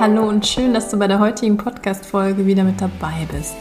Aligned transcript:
Hallo 0.00 0.28
und 0.28 0.46
schön, 0.46 0.74
dass 0.74 0.90
du 0.90 0.96
bei 0.96 1.08
der 1.08 1.18
heutigen 1.18 1.56
Podcast-Folge 1.56 2.46
wieder 2.46 2.62
mit 2.62 2.80
dabei 2.80 3.26
bist. 3.32 3.56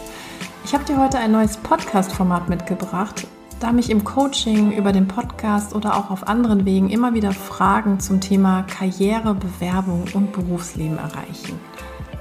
Ich 0.63 0.75
habe 0.75 0.83
dir 0.83 0.99
heute 0.99 1.17
ein 1.17 1.31
neues 1.31 1.57
Podcast-Format 1.57 2.47
mitgebracht, 2.47 3.25
da 3.59 3.71
mich 3.71 3.89
im 3.89 4.03
Coaching 4.03 4.71
über 4.71 4.91
den 4.91 5.07
Podcast 5.07 5.73
oder 5.73 5.97
auch 5.97 6.11
auf 6.11 6.27
anderen 6.27 6.63
Wegen 6.63 6.91
immer 6.91 7.15
wieder 7.15 7.31
Fragen 7.31 7.99
zum 7.99 8.21
Thema 8.21 8.67
Karriere, 8.69 9.33
Bewerbung 9.33 10.05
und 10.13 10.31
Berufsleben 10.31 10.99
erreichen. 10.99 11.59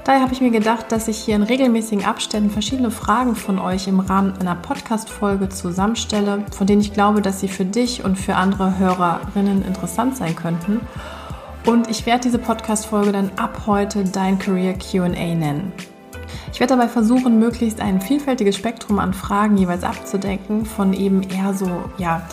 Daher 0.05 0.23
habe 0.23 0.33
ich 0.33 0.41
mir 0.41 0.51
gedacht, 0.51 0.91
dass 0.93 1.09
ich 1.09 1.19
hier 1.19 1.37
in 1.37 1.43
regelmäßigen 1.43 2.07
Abständen 2.07 2.49
verschiedene 2.49 2.91
Fragen 2.91 3.37
von 3.37 3.59
euch 3.59 3.87
im 3.87 4.01
Rahmen 4.01 4.33
einer 4.39 4.55
Podcast-Folge 4.55 5.51
zusammenstelle, 5.51 6.47
von 6.53 6.67
denen 6.67 6.81
ich 6.81 6.95
glaube, 6.95 7.21
dass 7.21 7.41
sie 7.41 7.49
für 7.49 7.67
dich 7.67 8.03
und 8.03 8.17
für 8.17 8.37
andere 8.37 8.79
Hörerinnen 8.79 9.63
interessant 9.63 10.17
sein 10.17 10.35
könnten 10.35 10.81
und 11.67 11.91
ich 11.91 12.07
werde 12.07 12.23
diese 12.23 12.39
Podcast-Folge 12.39 13.13
dann 13.13 13.31
ab 13.37 13.63
heute 13.67 14.05
Dein 14.05 14.39
Career 14.39 14.75
QA 14.75 15.09
nennen. 15.09 15.73
Ich 16.53 16.61
werde 16.61 16.77
dabei 16.77 16.89
versuchen, 16.89 17.39
möglichst 17.39 17.81
ein 17.81 18.01
vielfältiges 18.01 18.57
Spektrum 18.57 18.99
an 18.99 19.13
Fragen 19.13 19.57
jeweils 19.57 19.83
abzudecken, 19.83 20.65
von 20.65 20.93
eben 20.93 21.23
eher 21.23 21.53
so, 21.55 21.69
ja, 21.99 22.27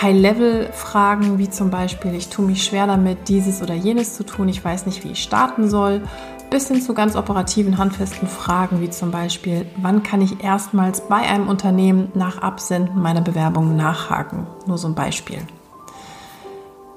High-Level-Fragen, 0.00 1.38
wie 1.38 1.48
zum 1.48 1.70
Beispiel, 1.70 2.14
ich 2.14 2.28
tue 2.28 2.44
mich 2.44 2.64
schwer 2.64 2.86
damit, 2.86 3.28
dieses 3.28 3.62
oder 3.62 3.74
jenes 3.74 4.14
zu 4.16 4.24
tun, 4.24 4.48
ich 4.48 4.64
weiß 4.64 4.86
nicht, 4.86 5.04
wie 5.04 5.12
ich 5.12 5.22
starten 5.22 5.70
soll, 5.70 6.02
bis 6.50 6.68
hin 6.68 6.82
zu 6.82 6.92
ganz 6.92 7.16
operativen, 7.16 7.78
handfesten 7.78 8.28
Fragen, 8.28 8.80
wie 8.80 8.90
zum 8.90 9.10
Beispiel, 9.10 9.64
wann 9.76 10.02
kann 10.02 10.20
ich 10.20 10.42
erstmals 10.42 11.02
bei 11.02 11.16
einem 11.16 11.48
Unternehmen 11.48 12.10
nach 12.14 12.42
Absenden 12.42 13.00
meiner 13.00 13.22
Bewerbung 13.22 13.76
nachhaken? 13.76 14.46
Nur 14.66 14.76
so 14.76 14.88
ein 14.88 14.94
Beispiel. 14.94 15.38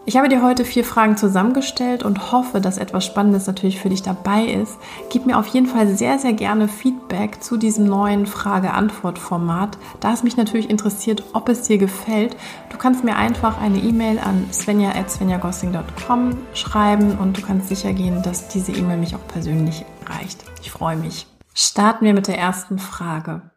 Ich 0.08 0.18
habe 0.18 0.30
dir 0.30 0.44
heute 0.44 0.66
vier 0.66 0.86
Fragen 0.86 1.18
zusammengestellt 1.18 2.04
und 2.04 2.32
hoffe, 2.32 2.62
dass 2.62 2.78
etwas 2.78 3.04
Spannendes 3.04 3.48
natürlich 3.48 3.80
für 3.80 3.90
dich 3.90 4.04
dabei 4.04 4.46
ist. 4.46 4.78
Gib 5.10 5.26
mir 5.26 5.40
auf 5.40 5.48
jeden 5.48 5.66
Fall 5.66 5.88
sehr, 5.88 6.20
sehr 6.20 6.34
gerne 6.34 6.68
Feedback 6.68 7.42
zu 7.42 7.58
diesem 7.58 7.86
neuen 7.86 8.28
Frage-Antwort-Format, 8.28 9.80
da 10.02 10.14
es 10.14 10.22
mich 10.22 10.38
natürlich 10.38 10.70
interessiert, 10.70 11.24
ob 11.34 11.50
es 11.50 11.64
dir 11.64 11.80
gefällt. 11.80 12.38
Du 12.70 12.78
kannst 12.78 13.04
mir 13.04 13.16
einfach 13.16 13.60
eine 13.60 13.80
E-Mail 13.80 14.20
an 14.20 14.46
svenja.svenjagossing.com 14.52 16.38
schreiben 16.54 17.18
und 17.18 17.38
du 17.38 17.42
kannst 17.42 17.70
sicher 17.70 17.92
gehen, 17.92 18.22
dass 18.22 18.48
diese 18.48 18.74
E-Mail 18.74 18.98
mich 18.98 19.16
auch 19.16 19.28
persönlich 19.28 19.86
erreicht. 20.06 20.44
Ich 20.62 20.70
freue 20.70 20.98
mich. 20.98 21.26
Starten 21.56 22.06
wir 22.06 22.14
mit 22.14 22.28
der 22.28 22.38
ersten 22.38 22.78
Frage. 22.78 23.50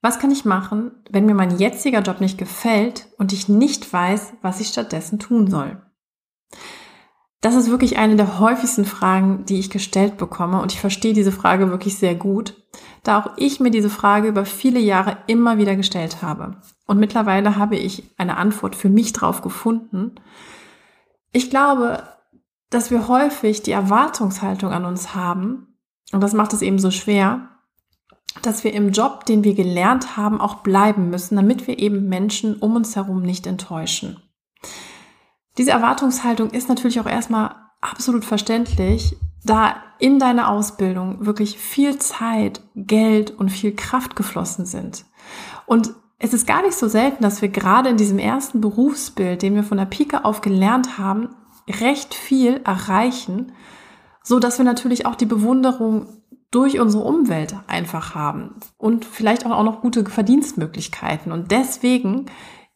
Was 0.00 0.20
kann 0.20 0.30
ich 0.30 0.44
machen, 0.44 0.92
wenn 1.10 1.26
mir 1.26 1.34
mein 1.34 1.58
jetziger 1.58 2.02
Job 2.02 2.20
nicht 2.20 2.38
gefällt 2.38 3.08
und 3.18 3.32
ich 3.32 3.48
nicht 3.48 3.92
weiß, 3.92 4.34
was 4.42 4.60
ich 4.60 4.68
stattdessen 4.68 5.18
tun 5.18 5.50
soll? 5.50 5.82
Das 7.40 7.54
ist 7.54 7.70
wirklich 7.70 7.98
eine 7.98 8.16
der 8.16 8.40
häufigsten 8.40 8.84
Fragen, 8.84 9.44
die 9.44 9.60
ich 9.60 9.70
gestellt 9.70 10.16
bekomme 10.16 10.60
und 10.60 10.72
ich 10.72 10.80
verstehe 10.80 11.12
diese 11.12 11.30
Frage 11.30 11.70
wirklich 11.70 11.96
sehr 11.96 12.16
gut, 12.16 12.56
da 13.04 13.20
auch 13.20 13.30
ich 13.36 13.60
mir 13.60 13.70
diese 13.70 13.90
Frage 13.90 14.28
über 14.28 14.44
viele 14.44 14.80
Jahre 14.80 15.18
immer 15.28 15.56
wieder 15.56 15.76
gestellt 15.76 16.20
habe. 16.20 16.56
Und 16.86 16.98
mittlerweile 16.98 17.56
habe 17.56 17.76
ich 17.76 18.10
eine 18.18 18.36
Antwort 18.36 18.74
für 18.74 18.88
mich 18.88 19.12
drauf 19.12 19.40
gefunden. 19.40 20.16
Ich 21.30 21.48
glaube, 21.48 22.02
dass 22.70 22.90
wir 22.90 23.06
häufig 23.06 23.62
die 23.62 23.72
Erwartungshaltung 23.72 24.72
an 24.72 24.84
uns 24.84 25.14
haben, 25.14 25.78
und 26.12 26.22
das 26.22 26.32
macht 26.32 26.52
es 26.52 26.62
eben 26.62 26.78
so 26.78 26.90
schwer, 26.90 27.48
dass 28.42 28.64
wir 28.64 28.72
im 28.72 28.90
Job, 28.90 29.26
den 29.26 29.44
wir 29.44 29.54
gelernt 29.54 30.16
haben, 30.16 30.40
auch 30.40 30.56
bleiben 30.56 31.10
müssen, 31.10 31.36
damit 31.36 31.66
wir 31.66 31.78
eben 31.78 32.08
Menschen 32.08 32.56
um 32.56 32.76
uns 32.76 32.96
herum 32.96 33.22
nicht 33.22 33.46
enttäuschen. 33.46 34.22
Diese 35.58 35.72
Erwartungshaltung 35.72 36.50
ist 36.50 36.68
natürlich 36.68 37.00
auch 37.00 37.06
erstmal 37.06 37.56
absolut 37.80 38.24
verständlich, 38.24 39.16
da 39.44 39.76
in 39.98 40.18
deine 40.18 40.48
Ausbildung 40.48 41.26
wirklich 41.26 41.58
viel 41.58 41.98
Zeit, 41.98 42.60
Geld 42.74 43.32
und 43.32 43.50
viel 43.50 43.74
Kraft 43.74 44.14
geflossen 44.14 44.66
sind. 44.66 45.04
Und 45.66 45.92
es 46.18 46.32
ist 46.32 46.46
gar 46.46 46.62
nicht 46.62 46.76
so 46.76 46.88
selten, 46.88 47.22
dass 47.22 47.42
wir 47.42 47.48
gerade 47.48 47.88
in 47.88 47.96
diesem 47.96 48.18
ersten 48.18 48.60
Berufsbild, 48.60 49.42
den 49.42 49.54
wir 49.54 49.64
von 49.64 49.78
der 49.78 49.84
Pike 49.84 50.24
auf 50.24 50.40
gelernt 50.40 50.98
haben, 50.98 51.30
recht 51.68 52.14
viel 52.14 52.60
erreichen, 52.64 53.52
so 54.22 54.38
dass 54.38 54.58
wir 54.58 54.64
natürlich 54.64 55.06
auch 55.06 55.14
die 55.14 55.26
Bewunderung 55.26 56.06
durch 56.50 56.80
unsere 56.80 57.04
Umwelt 57.04 57.54
einfach 57.66 58.14
haben 58.14 58.56
und 58.78 59.04
vielleicht 59.04 59.44
auch 59.44 59.62
noch 59.62 59.80
gute 59.82 60.04
Verdienstmöglichkeiten. 60.04 61.30
Und 61.30 61.50
deswegen 61.50 62.26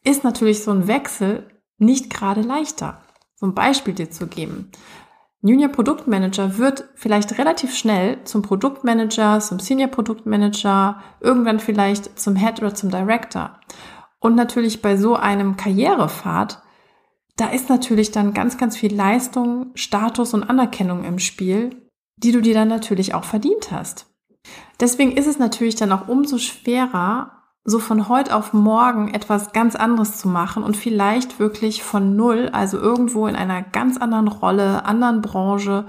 ist 0.03 0.23
natürlich 0.23 0.63
so 0.63 0.71
ein 0.71 0.87
Wechsel 0.87 1.47
nicht 1.77 2.09
gerade 2.09 2.41
leichter. 2.41 3.01
So 3.35 3.45
ein 3.45 3.55
Beispiel 3.55 3.93
dir 3.93 4.09
zu 4.09 4.27
geben. 4.27 4.71
Junior 5.41 5.69
Produktmanager 5.69 6.57
wird 6.57 6.85
vielleicht 6.95 7.37
relativ 7.37 7.75
schnell 7.75 8.23
zum 8.23 8.41
Produktmanager, 8.41 9.41
zum 9.41 9.59
Senior 9.59 9.89
Produktmanager, 9.89 11.01
irgendwann 11.19 11.59
vielleicht 11.59 12.17
zum 12.17 12.37
Head 12.37 12.59
oder 12.59 12.73
zum 12.73 12.89
Director. 12.89 13.59
Und 14.19 14.35
natürlich 14.35 14.81
bei 14.81 14.95
so 14.95 15.17
einem 15.17 15.57
Karrierepfad, 15.57 16.61
da 17.35 17.47
ist 17.47 17.67
natürlich 17.67 18.11
dann 18.11 18.33
ganz, 18.33 18.57
ganz 18.57 18.77
viel 18.77 18.95
Leistung, 18.95 19.71
Status 19.75 20.33
und 20.33 20.43
Anerkennung 20.43 21.03
im 21.03 21.19
Spiel, 21.19 21.89
die 22.15 22.31
du 22.31 22.39
dir 22.39 22.53
dann 22.53 22.69
natürlich 22.69 23.13
auch 23.13 23.25
verdient 23.25 23.71
hast. 23.71 24.05
Deswegen 24.79 25.11
ist 25.11 25.27
es 25.27 25.39
natürlich 25.39 25.75
dann 25.75 25.91
auch 25.91 26.07
umso 26.07 26.37
schwerer, 26.37 27.42
so 27.65 27.79
von 27.79 28.09
heute 28.09 28.35
auf 28.35 28.51
morgen 28.51 29.13
etwas 29.13 29.53
ganz 29.53 29.75
anderes 29.75 30.17
zu 30.17 30.27
machen 30.27 30.63
und 30.63 30.75
vielleicht 30.75 31.39
wirklich 31.39 31.81
von 31.81 32.15
null, 32.15 32.49
also 32.51 32.77
irgendwo 32.77 33.27
in 33.27 33.35
einer 33.35 33.61
ganz 33.61 33.97
anderen 33.97 34.27
Rolle, 34.27 34.85
anderen 34.85 35.21
Branche 35.21 35.85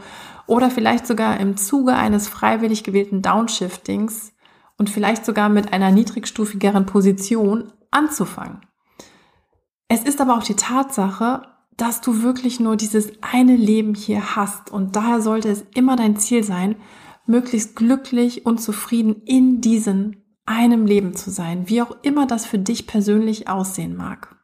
oder 0.47 0.71
vielleicht 0.71 1.07
sogar 1.07 1.41
im 1.41 1.57
Zuge 1.57 1.95
eines 1.95 2.29
freiwillig 2.29 2.85
gewählten 2.85 3.23
Downshiftings 3.23 4.33
und 4.79 4.89
vielleicht 4.89 5.25
sogar 5.25 5.49
mit 5.49 5.73
einer 5.73 5.91
niedrigstufigeren 5.91 6.87
Position 6.87 7.73
anzufangen. 7.91 8.61
Es 9.89 10.03
ist 10.03 10.21
aber 10.21 10.37
auch 10.37 10.45
die 10.45 10.56
Tatsache, 10.56 11.43
dass 11.77 12.01
du 12.01 12.23
wirklich 12.23 12.61
nur 12.61 12.77
dieses 12.77 13.12
eine 13.21 13.56
Leben 13.56 13.95
hier 13.95 14.37
hast 14.37 14.71
und 14.71 14.95
daher 14.95 15.21
sollte 15.21 15.49
es 15.49 15.65
immer 15.75 15.97
dein 15.97 16.17
Ziel 16.17 16.45
sein, 16.45 16.77
möglichst 17.27 17.75
glücklich 17.75 18.47
und 18.47 18.61
zufrieden 18.61 19.23
in 19.25 19.61
diesen 19.61 20.24
einem 20.47 20.87
Leben 20.87 21.15
zu 21.15 21.31
sein, 21.31 21.69
wie 21.69 21.82
auch 21.82 21.97
immer 22.03 22.27
das 22.27 22.47
für 22.47 22.59
dich 22.59 22.87
persönlich 22.87 23.49
aussehen 23.49 23.97
mag. 23.97 24.37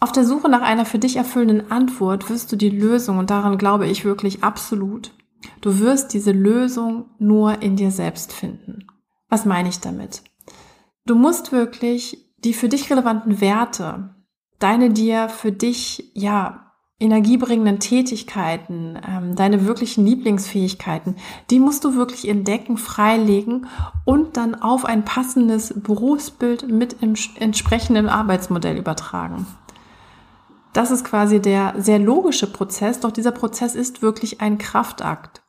Auf 0.00 0.12
der 0.12 0.24
Suche 0.24 0.48
nach 0.48 0.62
einer 0.62 0.84
für 0.84 0.98
dich 0.98 1.16
erfüllenden 1.16 1.70
Antwort 1.70 2.28
wirst 2.28 2.50
du 2.50 2.56
die 2.56 2.70
Lösung, 2.70 3.18
und 3.18 3.30
daran 3.30 3.58
glaube 3.58 3.86
ich 3.86 4.04
wirklich 4.04 4.42
absolut, 4.42 5.12
du 5.60 5.78
wirst 5.78 6.12
diese 6.12 6.32
Lösung 6.32 7.06
nur 7.18 7.62
in 7.62 7.76
dir 7.76 7.90
selbst 7.90 8.32
finden. 8.32 8.86
Was 9.28 9.44
meine 9.44 9.68
ich 9.68 9.80
damit? 9.80 10.22
Du 11.06 11.14
musst 11.14 11.52
wirklich 11.52 12.32
die 12.38 12.54
für 12.54 12.68
dich 12.68 12.90
relevanten 12.90 13.40
Werte, 13.40 14.14
deine 14.58 14.90
dir 14.90 15.28
für 15.28 15.52
dich, 15.52 16.10
ja, 16.14 16.71
energiebringenden 16.98 17.80
Tätigkeiten, 17.80 18.98
ähm, 19.06 19.34
deine 19.34 19.66
wirklichen 19.66 20.06
Lieblingsfähigkeiten, 20.06 21.16
die 21.50 21.58
musst 21.58 21.84
du 21.84 21.96
wirklich 21.96 22.28
entdecken, 22.28 22.76
freilegen 22.76 23.66
und 24.04 24.36
dann 24.36 24.54
auf 24.54 24.84
ein 24.84 25.04
passendes 25.04 25.74
Berufsbild 25.76 26.68
mit 26.68 26.96
entsprechendem 27.02 28.08
Arbeitsmodell 28.08 28.76
übertragen. 28.76 29.46
Das 30.72 30.90
ist 30.90 31.04
quasi 31.04 31.40
der 31.40 31.74
sehr 31.76 31.98
logische 31.98 32.50
Prozess, 32.50 33.00
doch 33.00 33.10
dieser 33.10 33.32
Prozess 33.32 33.74
ist 33.74 34.00
wirklich 34.00 34.40
ein 34.40 34.58
Kraftakt. 34.58 35.42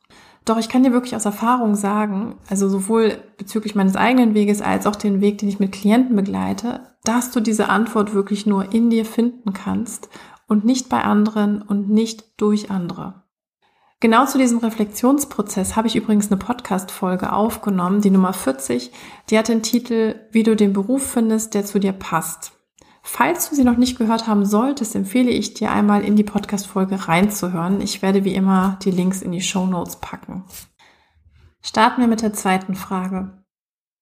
Doch 0.44 0.58
ich 0.58 0.68
kann 0.68 0.82
dir 0.82 0.92
wirklich 0.92 1.16
aus 1.16 1.24
Erfahrung 1.24 1.74
sagen, 1.74 2.34
also 2.50 2.68
sowohl 2.68 3.16
bezüglich 3.38 3.74
meines 3.74 3.96
eigenen 3.96 4.34
Weges 4.34 4.60
als 4.60 4.86
auch 4.86 4.96
den 4.96 5.22
Weg, 5.22 5.38
den 5.38 5.48
ich 5.48 5.58
mit 5.58 5.72
Klienten 5.72 6.16
begleite, 6.16 6.80
dass 7.04 7.30
du 7.30 7.40
diese 7.40 7.70
Antwort 7.70 8.12
wirklich 8.12 8.44
nur 8.44 8.74
in 8.74 8.90
dir 8.90 9.06
finden 9.06 9.54
kannst 9.54 10.10
und 10.46 10.64
nicht 10.64 10.88
bei 10.88 11.02
anderen 11.02 11.62
und 11.62 11.88
nicht 11.88 12.40
durch 12.40 12.70
andere. 12.70 13.24
Genau 14.00 14.26
zu 14.26 14.36
diesem 14.36 14.58
Reflexionsprozess 14.58 15.76
habe 15.76 15.88
ich 15.88 15.96
übrigens 15.96 16.30
eine 16.30 16.36
Podcast-Folge 16.36 17.32
aufgenommen, 17.32 18.02
die 18.02 18.10
Nummer 18.10 18.34
40. 18.34 18.90
Die 19.30 19.38
hat 19.38 19.48
den 19.48 19.62
Titel 19.62 20.16
Wie 20.30 20.42
du 20.42 20.56
den 20.56 20.74
Beruf 20.74 21.12
findest, 21.12 21.54
der 21.54 21.64
zu 21.64 21.78
dir 21.78 21.92
passt. 21.92 22.52
Falls 23.02 23.48
du 23.48 23.54
sie 23.54 23.64
noch 23.64 23.76
nicht 23.76 23.98
gehört 23.98 24.26
haben 24.26 24.44
solltest, 24.44 24.94
empfehle 24.94 25.30
ich 25.30 25.54
dir 25.54 25.70
einmal 25.70 26.02
in 26.04 26.16
die 26.16 26.24
Podcast-Folge 26.24 27.08
reinzuhören. 27.08 27.80
Ich 27.80 28.02
werde 28.02 28.24
wie 28.24 28.34
immer 28.34 28.78
die 28.82 28.90
Links 28.90 29.22
in 29.22 29.32
die 29.32 29.42
Show 29.42 29.66
Notes 29.66 29.96
packen. 29.96 30.44
Starten 31.62 32.00
wir 32.00 32.08
mit 32.08 32.22
der 32.22 32.34
zweiten 32.34 32.74
Frage. 32.74 33.42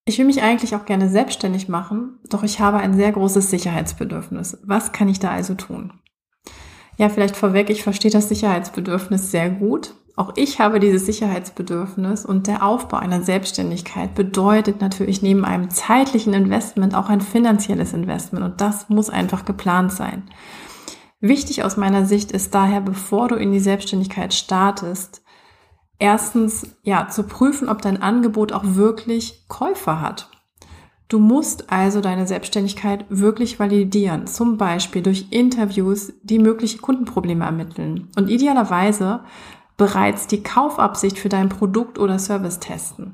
Ich 0.05 0.17
will 0.17 0.25
mich 0.25 0.41
eigentlich 0.41 0.75
auch 0.75 0.85
gerne 0.85 1.09
selbstständig 1.09 1.69
machen, 1.69 2.19
doch 2.29 2.43
ich 2.43 2.59
habe 2.59 2.77
ein 2.77 2.93
sehr 2.93 3.13
großes 3.13 3.49
Sicherheitsbedürfnis. 3.49 4.57
Was 4.63 4.91
kann 4.91 5.07
ich 5.07 5.19
da 5.19 5.31
also 5.31 5.53
tun? 5.53 5.93
Ja, 6.97 7.09
vielleicht 7.09 7.35
vorweg, 7.35 7.69
ich 7.69 7.83
verstehe 7.83 8.11
das 8.11 8.29
Sicherheitsbedürfnis 8.29 9.31
sehr 9.31 9.49
gut. 9.49 9.95
Auch 10.15 10.33
ich 10.35 10.59
habe 10.59 10.79
dieses 10.79 11.07
Sicherheitsbedürfnis 11.07 12.23
und 12.23 12.45
der 12.45 12.63
Aufbau 12.63 12.97
einer 12.97 13.23
Selbstständigkeit 13.23 14.13
bedeutet 14.13 14.79
natürlich 14.79 15.23
neben 15.23 15.43
einem 15.43 15.71
zeitlichen 15.71 16.35
Investment 16.35 16.93
auch 16.93 17.09
ein 17.09 17.21
finanzielles 17.21 17.93
Investment 17.93 18.45
und 18.45 18.61
das 18.61 18.89
muss 18.89 19.09
einfach 19.09 19.43
geplant 19.43 19.91
sein. 19.91 20.29
Wichtig 21.19 21.63
aus 21.63 21.77
meiner 21.77 22.05
Sicht 22.05 22.31
ist 22.31 22.53
daher, 22.53 22.81
bevor 22.81 23.29
du 23.29 23.35
in 23.35 23.51
die 23.51 23.59
Selbstständigkeit 23.59 24.35
startest, 24.35 25.23
erstens, 25.97 26.67
ja, 26.83 27.07
zu 27.07 27.23
prüfen, 27.23 27.69
ob 27.69 27.81
dein 27.81 28.01
Angebot 28.01 28.51
auch 28.51 28.63
wirklich 28.65 29.47
Käufer 29.47 29.99
hat. 30.01 30.29
Du 31.13 31.19
musst 31.19 31.71
also 31.71 32.01
deine 32.01 32.25
Selbstständigkeit 32.25 33.05
wirklich 33.07 33.59
validieren, 33.59 34.25
zum 34.25 34.57
Beispiel 34.57 35.03
durch 35.03 35.27
Interviews, 35.29 36.11
die 36.23 36.39
mögliche 36.39 36.79
Kundenprobleme 36.79 37.45
ermitteln 37.45 38.07
und 38.17 38.31
idealerweise 38.31 39.19
bereits 39.77 40.25
die 40.25 40.41
Kaufabsicht 40.41 41.19
für 41.19 41.29
dein 41.29 41.49
Produkt 41.49 41.99
oder 41.99 42.17
Service 42.17 42.59
testen. 42.59 43.13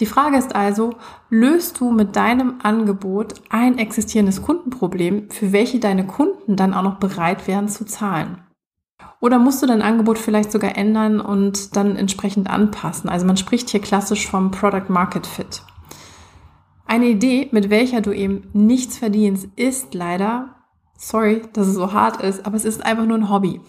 Die 0.00 0.06
Frage 0.06 0.38
ist 0.38 0.54
also, 0.56 0.94
löst 1.28 1.78
du 1.78 1.90
mit 1.90 2.16
deinem 2.16 2.54
Angebot 2.62 3.34
ein 3.50 3.76
existierendes 3.76 4.40
Kundenproblem, 4.40 5.28
für 5.28 5.52
welche 5.52 5.78
deine 5.78 6.06
Kunden 6.06 6.56
dann 6.56 6.72
auch 6.72 6.82
noch 6.82 6.96
bereit 6.96 7.46
wären 7.46 7.68
zu 7.68 7.84
zahlen? 7.84 8.38
Oder 9.20 9.38
musst 9.38 9.62
du 9.62 9.66
dein 9.66 9.82
Angebot 9.82 10.16
vielleicht 10.16 10.50
sogar 10.50 10.74
ändern 10.78 11.20
und 11.20 11.76
dann 11.76 11.96
entsprechend 11.96 12.48
anpassen? 12.48 13.10
Also 13.10 13.26
man 13.26 13.36
spricht 13.36 13.68
hier 13.68 13.82
klassisch 13.82 14.26
vom 14.26 14.50
Product 14.50 14.88
Market 14.88 15.26
Fit. 15.26 15.62
Eine 16.92 17.08
Idee, 17.08 17.48
mit 17.52 17.70
welcher 17.70 18.02
du 18.02 18.12
eben 18.12 18.42
nichts 18.52 18.98
verdienst, 18.98 19.48
ist 19.56 19.94
leider, 19.94 20.56
sorry, 20.98 21.40
dass 21.54 21.66
es 21.66 21.74
so 21.74 21.94
hart 21.94 22.20
ist, 22.20 22.44
aber 22.44 22.54
es 22.54 22.66
ist 22.66 22.84
einfach 22.84 23.06
nur 23.06 23.16
ein 23.16 23.30
Hobby. 23.30 23.62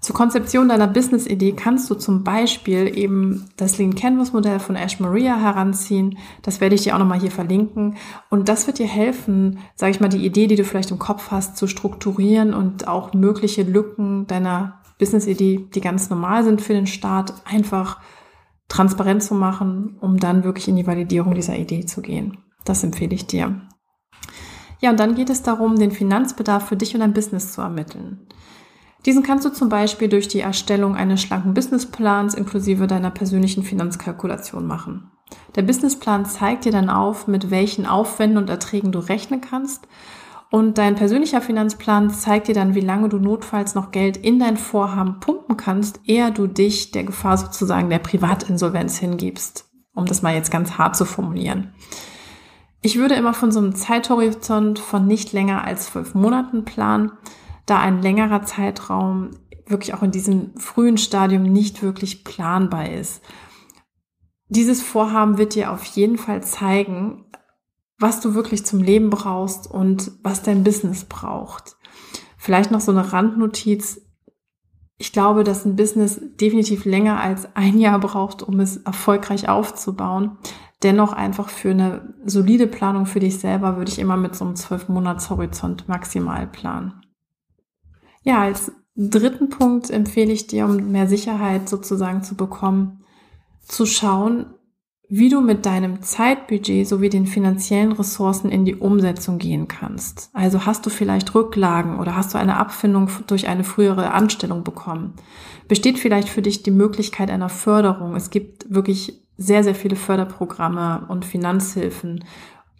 Zur 0.00 0.14
Konzeption 0.14 0.68
deiner 0.68 0.86
Business-Idee 0.86 1.54
kannst 1.54 1.90
du 1.90 1.96
zum 1.96 2.22
Beispiel 2.22 2.96
eben 2.96 3.48
das 3.56 3.76
Lean 3.78 3.96
Canvas 3.96 4.32
Modell 4.32 4.60
von 4.60 4.76
Ash 4.76 5.00
Maria 5.00 5.36
heranziehen. 5.36 6.16
Das 6.42 6.60
werde 6.60 6.76
ich 6.76 6.82
dir 6.82 6.94
auch 6.94 7.00
nochmal 7.00 7.18
hier 7.18 7.32
verlinken. 7.32 7.96
Und 8.30 8.48
das 8.48 8.68
wird 8.68 8.78
dir 8.78 8.86
helfen, 8.86 9.58
sage 9.74 9.90
ich 9.90 9.98
mal, 9.98 10.06
die 10.06 10.24
Idee, 10.24 10.46
die 10.46 10.54
du 10.54 10.62
vielleicht 10.62 10.92
im 10.92 11.00
Kopf 11.00 11.32
hast, 11.32 11.56
zu 11.56 11.66
strukturieren 11.66 12.54
und 12.54 12.86
auch 12.86 13.14
mögliche 13.14 13.64
Lücken 13.64 14.28
deiner 14.28 14.78
Business-Idee, 15.00 15.66
die 15.74 15.80
ganz 15.80 16.08
normal 16.08 16.44
sind 16.44 16.60
für 16.60 16.74
den 16.74 16.86
Start, 16.86 17.34
einfach 17.44 17.98
transparent 18.68 19.22
zu 19.22 19.34
machen, 19.34 19.96
um 20.00 20.18
dann 20.18 20.44
wirklich 20.44 20.68
in 20.68 20.76
die 20.76 20.86
Validierung 20.86 21.34
dieser 21.34 21.56
Idee 21.56 21.86
zu 21.86 22.02
gehen. 22.02 22.38
Das 22.64 22.84
empfehle 22.84 23.14
ich 23.14 23.26
dir. 23.26 23.62
Ja, 24.80 24.90
und 24.90 25.00
dann 25.00 25.14
geht 25.14 25.30
es 25.30 25.42
darum, 25.42 25.76
den 25.76 25.90
Finanzbedarf 25.90 26.68
für 26.68 26.76
dich 26.76 26.94
und 26.94 27.00
dein 27.00 27.14
Business 27.14 27.52
zu 27.52 27.62
ermitteln. 27.62 28.28
Diesen 29.06 29.22
kannst 29.22 29.44
du 29.44 29.50
zum 29.50 29.68
Beispiel 29.68 30.08
durch 30.08 30.28
die 30.28 30.40
Erstellung 30.40 30.94
eines 30.94 31.22
schlanken 31.22 31.54
Businessplans 31.54 32.34
inklusive 32.34 32.86
deiner 32.86 33.10
persönlichen 33.10 33.62
Finanzkalkulation 33.62 34.66
machen. 34.66 35.10
Der 35.56 35.62
Businessplan 35.62 36.26
zeigt 36.26 36.64
dir 36.64 36.72
dann 36.72 36.90
auf, 36.90 37.26
mit 37.26 37.50
welchen 37.50 37.86
Aufwänden 37.86 38.38
und 38.38 38.50
Erträgen 38.50 38.92
du 38.92 38.98
rechnen 38.98 39.40
kannst. 39.40 39.86
Und 40.50 40.78
dein 40.78 40.94
persönlicher 40.94 41.40
Finanzplan 41.40 42.10
zeigt 42.10 42.48
dir 42.48 42.54
dann, 42.54 42.74
wie 42.74 42.80
lange 42.80 43.08
du 43.08 43.18
notfalls 43.18 43.74
noch 43.74 43.90
Geld 43.90 44.16
in 44.16 44.38
dein 44.38 44.56
Vorhaben 44.56 45.20
pumpen 45.20 45.37
kannst, 45.54 46.00
ehe 46.04 46.30
du 46.32 46.46
dich 46.46 46.90
der 46.90 47.04
Gefahr 47.04 47.38
sozusagen 47.38 47.90
der 47.90 47.98
Privatinsolvenz 47.98 48.98
hingibst, 48.98 49.68
um 49.94 50.06
das 50.06 50.22
mal 50.22 50.34
jetzt 50.34 50.50
ganz 50.50 50.72
hart 50.72 50.96
zu 50.96 51.04
formulieren. 51.04 51.72
Ich 52.82 52.96
würde 52.96 53.14
immer 53.14 53.34
von 53.34 53.50
so 53.50 53.58
einem 53.58 53.74
Zeithorizont 53.74 54.78
von 54.78 55.06
nicht 55.06 55.32
länger 55.32 55.64
als 55.64 55.86
zwölf 55.86 56.14
Monaten 56.14 56.64
planen 56.64 57.12
da 57.68 57.78
ein 57.78 58.00
längerer 58.00 58.42
Zeitraum 58.42 59.30
wirklich 59.66 59.94
auch 59.94 60.02
in 60.02 60.10
diesem 60.10 60.56
frühen 60.56 60.96
Stadium 60.96 61.42
nicht 61.42 61.82
wirklich 61.82 62.24
planbar 62.24 62.90
ist. 62.90 63.22
Dieses 64.48 64.82
Vorhaben 64.82 65.36
wird 65.36 65.54
dir 65.54 65.70
auf 65.70 65.84
jeden 65.84 66.16
Fall 66.16 66.42
zeigen, 66.42 67.26
was 67.98 68.20
du 68.20 68.34
wirklich 68.34 68.64
zum 68.64 68.82
Leben 68.82 69.10
brauchst 69.10 69.70
und 69.70 70.12
was 70.22 70.42
dein 70.42 70.64
Business 70.64 71.04
braucht. 71.04 71.76
Vielleicht 72.38 72.70
noch 72.70 72.80
so 72.80 72.92
eine 72.92 73.12
Randnotiz. 73.12 74.00
Ich 74.98 75.12
glaube, 75.12 75.44
dass 75.44 75.64
ein 75.64 75.76
Business 75.76 76.20
definitiv 76.40 76.84
länger 76.84 77.20
als 77.20 77.54
ein 77.54 77.78
Jahr 77.78 78.00
braucht, 78.00 78.42
um 78.42 78.58
es 78.58 78.78
erfolgreich 78.78 79.48
aufzubauen. 79.48 80.38
Dennoch 80.82 81.12
einfach 81.12 81.48
für 81.48 81.70
eine 81.70 82.14
solide 82.24 82.66
Planung 82.66 83.06
für 83.06 83.20
dich 83.20 83.38
selber 83.38 83.76
würde 83.76 83.90
ich 83.90 84.00
immer 84.00 84.16
mit 84.16 84.34
so 84.34 84.44
einem 84.44 84.56
zwölf 84.56 84.88
Monats 84.88 85.30
Horizont 85.30 85.88
maximal 85.88 86.46
planen. 86.48 87.00
Ja, 88.22 88.42
als 88.42 88.72
dritten 88.96 89.48
Punkt 89.48 89.90
empfehle 89.90 90.32
ich 90.32 90.48
dir, 90.48 90.64
um 90.64 90.90
mehr 90.90 91.06
Sicherheit 91.06 91.68
sozusagen 91.68 92.24
zu 92.24 92.34
bekommen, 92.34 93.04
zu 93.62 93.86
schauen, 93.86 94.46
wie 95.08 95.30
du 95.30 95.40
mit 95.40 95.64
deinem 95.64 96.02
Zeitbudget 96.02 96.86
sowie 96.86 97.08
den 97.08 97.26
finanziellen 97.26 97.92
Ressourcen 97.92 98.50
in 98.50 98.64
die 98.64 98.76
Umsetzung 98.76 99.38
gehen 99.38 99.66
kannst. 99.66 100.30
Also 100.34 100.66
hast 100.66 100.84
du 100.84 100.90
vielleicht 100.90 101.34
Rücklagen 101.34 101.98
oder 101.98 102.14
hast 102.14 102.34
du 102.34 102.38
eine 102.38 102.58
Abfindung 102.58 103.08
durch 103.26 103.48
eine 103.48 103.64
frühere 103.64 104.10
Anstellung 104.12 104.64
bekommen? 104.64 105.14
Besteht 105.66 105.98
vielleicht 105.98 106.28
für 106.28 106.42
dich 106.42 106.62
die 106.62 106.70
Möglichkeit 106.70 107.30
einer 107.30 107.48
Förderung? 107.48 108.16
Es 108.16 108.30
gibt 108.30 108.72
wirklich 108.72 109.22
sehr, 109.38 109.64
sehr 109.64 109.74
viele 109.74 109.96
Förderprogramme 109.96 111.06
und 111.08 111.24
Finanzhilfen 111.24 112.24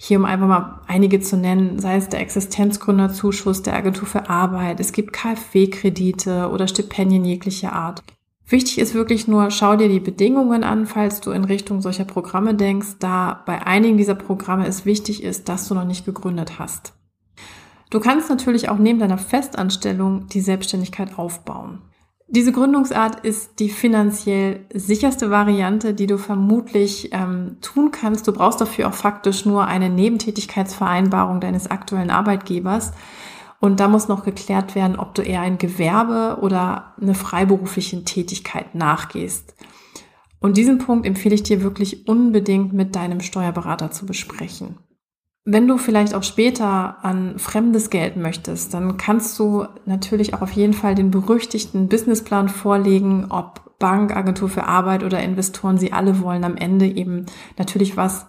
hier 0.00 0.19
um 0.19 0.25
einfach 0.25 0.46
mal 0.46 0.80
einige 0.86 1.20
zu 1.20 1.36
nennen, 1.36 1.80
sei 1.80 1.96
es 1.96 2.08
der 2.08 2.20
Existenzgründerzuschuss 2.20 3.62
der 3.62 3.75
Agentur 3.75 4.06
für 4.06 4.30
Arbeit, 4.30 4.78
es 4.78 4.92
gibt 4.92 5.12
KfW-Kredite 5.12 6.50
oder 6.50 6.69
Stipendien 6.69 7.25
jeglicher 7.25 7.72
Art. 7.72 8.02
Wichtig 8.50 8.78
ist 8.78 8.94
wirklich 8.94 9.28
nur, 9.28 9.50
schau 9.50 9.76
dir 9.76 9.88
die 9.88 10.00
Bedingungen 10.00 10.64
an, 10.64 10.86
falls 10.86 11.20
du 11.20 11.32
in 11.32 11.44
Richtung 11.44 11.82
solcher 11.82 12.06
Programme 12.06 12.54
denkst, 12.54 12.96
da 12.98 13.42
bei 13.44 13.66
einigen 13.66 13.98
dieser 13.98 14.14
Programme 14.14 14.66
es 14.66 14.86
wichtig 14.86 15.22
ist, 15.22 15.50
dass 15.50 15.68
du 15.68 15.74
noch 15.74 15.84
nicht 15.84 16.06
gegründet 16.06 16.58
hast. 16.58 16.94
Du 17.90 18.00
kannst 18.00 18.30
natürlich 18.30 18.70
auch 18.70 18.78
neben 18.78 18.98
deiner 18.98 19.18
Festanstellung 19.18 20.28
die 20.28 20.40
Selbstständigkeit 20.40 21.18
aufbauen. 21.18 21.82
Diese 22.30 22.52
Gründungsart 22.52 23.20
ist 23.24 23.58
die 23.58 23.70
finanziell 23.70 24.66
sicherste 24.74 25.30
Variante, 25.30 25.94
die 25.94 26.06
du 26.06 26.18
vermutlich 26.18 27.10
ähm, 27.12 27.56
tun 27.62 27.90
kannst. 27.90 28.28
Du 28.28 28.32
brauchst 28.32 28.60
dafür 28.60 28.88
auch 28.88 28.94
faktisch 28.94 29.46
nur 29.46 29.66
eine 29.66 29.88
Nebentätigkeitsvereinbarung 29.88 31.40
deines 31.40 31.70
aktuellen 31.70 32.10
Arbeitgebers. 32.10 32.92
Und 33.60 33.81
da 33.81 33.88
muss 33.88 34.08
noch 34.08 34.25
geklärt 34.25 34.75
werden, 34.75 34.99
ob 34.99 35.14
du 35.14 35.22
eher 35.22 35.40
ein 35.40 35.58
Gewerbe 35.58 36.38
oder 36.40 36.94
eine 37.00 37.14
freiberufliche 37.14 38.05
Tätigkeit 38.05 38.75
nachgehst. 38.75 39.55
Und 40.40 40.56
diesen 40.56 40.78
Punkt 40.78 41.06
empfehle 41.06 41.34
ich 41.34 41.43
dir 41.43 41.62
wirklich 41.62 42.06
unbedingt 42.08 42.72
mit 42.72 42.94
deinem 42.94 43.20
Steuerberater 43.20 43.90
zu 43.90 44.06
besprechen. 44.06 44.78
Wenn 45.44 45.66
du 45.66 45.78
vielleicht 45.78 46.14
auch 46.14 46.22
später 46.22 47.02
an 47.02 47.38
fremdes 47.38 47.90
Geld 47.90 48.16
möchtest, 48.16 48.75
dann 48.75 48.99
kannst 48.99 49.38
du 49.38 49.64
natürlich 49.87 50.35
auch 50.35 50.42
auf 50.42 50.52
jeden 50.52 50.75
Fall 50.75 50.94
den 50.94 51.11
berüchtigten 51.11 51.88
Businessplan 51.88 52.49
vorlegen, 52.49 53.30
ob 53.30 53.78
Bank, 53.78 54.14
Agentur 54.14 54.49
für 54.49 54.64
Arbeit 54.64 55.04
oder 55.04 55.23
Investoren, 55.23 55.78
sie 55.78 55.92
alle 55.92 56.21
wollen 56.21 56.44
am 56.44 56.56
Ende 56.56 56.87
eben 56.87 57.26
natürlich 57.56 57.97
was 57.97 58.26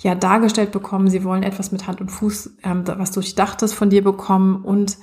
ja 0.00 0.14
dargestellt 0.14 0.72
bekommen. 0.72 1.08
Sie 1.08 1.24
wollen 1.24 1.42
etwas 1.42 1.72
mit 1.72 1.86
Hand 1.86 2.00
und 2.00 2.10
Fuß, 2.10 2.56
ähm, 2.64 2.84
was 2.86 3.10
du 3.10 3.20
durchdachtes 3.20 3.72
von 3.72 3.90
dir 3.90 4.02
bekommen 4.02 4.64
und 4.64 4.98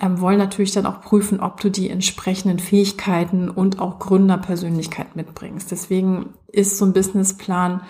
ähm, 0.00 0.20
wollen 0.20 0.38
natürlich 0.38 0.72
dann 0.72 0.86
auch 0.86 1.00
prüfen, 1.00 1.40
ob 1.40 1.60
du 1.60 1.70
die 1.70 1.90
entsprechenden 1.90 2.58
Fähigkeiten 2.58 3.48
und 3.48 3.80
auch 3.80 3.98
Gründerpersönlichkeit 3.98 5.14
mitbringst. 5.14 5.70
Deswegen 5.70 6.34
ist 6.48 6.78
so 6.78 6.86
ein 6.86 6.92
Businessplan 6.92 7.82